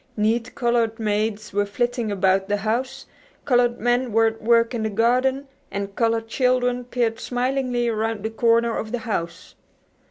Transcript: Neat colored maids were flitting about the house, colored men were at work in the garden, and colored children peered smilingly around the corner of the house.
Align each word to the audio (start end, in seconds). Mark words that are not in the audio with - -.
Neat 0.17 0.55
colored 0.55 0.99
maids 0.99 1.53
were 1.53 1.63
flitting 1.67 2.11
about 2.11 2.47
the 2.49 2.57
house, 2.57 3.05
colored 3.45 3.79
men 3.79 4.11
were 4.11 4.25
at 4.25 4.41
work 4.41 4.73
in 4.73 4.81
the 4.81 4.89
garden, 4.89 5.47
and 5.69 5.95
colored 5.95 6.27
children 6.27 6.85
peered 6.85 7.19
smilingly 7.19 7.87
around 7.87 8.23
the 8.23 8.31
corner 8.31 8.75
of 8.75 8.91
the 8.91 8.97
house. 9.05 9.53